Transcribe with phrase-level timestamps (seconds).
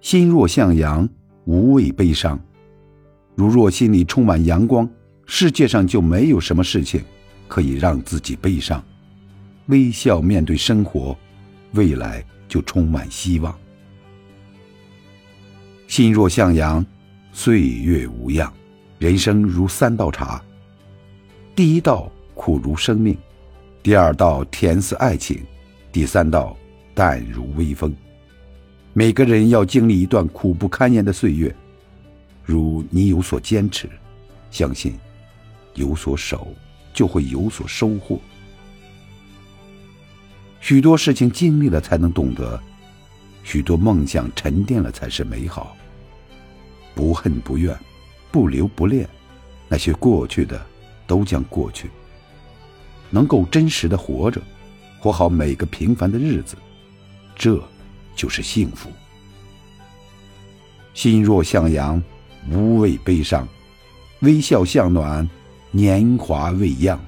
[0.00, 1.08] 心若向阳，
[1.44, 2.38] 无畏悲伤。
[3.34, 4.88] 如若心里充满阳光，
[5.26, 7.02] 世界上就没有什么事情
[7.46, 8.82] 可以让自己悲伤。
[9.66, 11.16] 微笑面对生活，
[11.72, 13.54] 未来就充满希望。
[15.86, 16.84] 心若向阳，
[17.32, 18.52] 岁月无恙。
[18.98, 20.42] 人生如三道茶，
[21.54, 23.16] 第一道苦如生命，
[23.82, 25.40] 第二道甜似爱情，
[25.92, 26.56] 第三道
[26.94, 27.94] 淡如微风。
[28.92, 31.54] 每个人要经历一段苦不堪言的岁月，
[32.44, 33.88] 如你有所坚持，
[34.50, 34.94] 相信
[35.74, 36.48] 有所守，
[36.92, 38.20] 就会有所收获。
[40.60, 42.60] 许多事情经历了才能懂得，
[43.44, 45.76] 许多梦想沉淀了才是美好。
[46.94, 47.78] 不恨不怨，
[48.32, 49.08] 不留不恋，
[49.68, 50.60] 那些过去的
[51.06, 51.88] 都将过去。
[53.10, 54.42] 能够真实的活着，
[54.98, 56.56] 活好每个平凡的日子，
[57.36, 57.62] 这
[58.18, 58.90] 就是幸福。
[60.92, 62.02] 心若向阳，
[62.50, 63.46] 无畏悲伤，
[64.22, 65.26] 微笑向暖，
[65.70, 67.00] 年华未央。